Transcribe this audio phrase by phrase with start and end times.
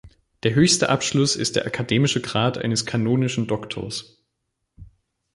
[0.41, 4.17] Der höchste Abschluss ist der akademische Grad eines kanonischen Doktors.